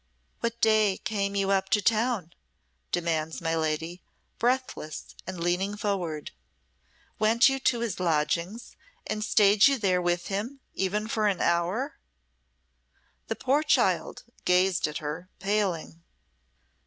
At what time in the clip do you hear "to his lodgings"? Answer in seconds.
7.59-8.75